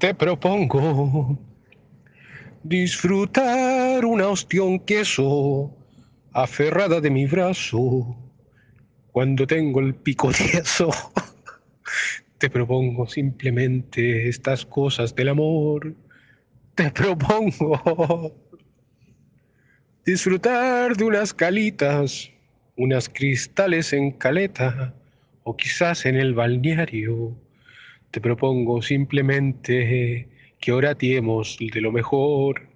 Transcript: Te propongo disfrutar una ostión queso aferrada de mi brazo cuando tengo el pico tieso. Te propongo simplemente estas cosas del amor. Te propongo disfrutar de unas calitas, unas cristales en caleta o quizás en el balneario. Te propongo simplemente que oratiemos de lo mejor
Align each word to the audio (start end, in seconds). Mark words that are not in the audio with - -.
Te 0.00 0.14
propongo 0.14 1.38
disfrutar 2.62 4.02
una 4.06 4.28
ostión 4.28 4.78
queso 4.78 5.76
aferrada 6.32 7.02
de 7.02 7.10
mi 7.10 7.26
brazo 7.26 8.16
cuando 9.12 9.46
tengo 9.46 9.80
el 9.80 9.94
pico 9.94 10.32
tieso. 10.32 10.88
Te 12.38 12.48
propongo 12.48 13.06
simplemente 13.08 14.26
estas 14.26 14.64
cosas 14.64 15.14
del 15.14 15.28
amor. 15.28 15.94
Te 16.76 16.90
propongo 16.90 18.34
disfrutar 20.06 20.96
de 20.96 21.04
unas 21.04 21.34
calitas, 21.34 22.30
unas 22.78 23.06
cristales 23.06 23.92
en 23.92 24.12
caleta 24.12 24.94
o 25.42 25.54
quizás 25.58 26.06
en 26.06 26.16
el 26.16 26.32
balneario. 26.32 27.36
Te 28.10 28.20
propongo 28.20 28.82
simplemente 28.82 30.28
que 30.60 30.72
oratiemos 30.72 31.56
de 31.58 31.80
lo 31.80 31.92
mejor 31.92 32.68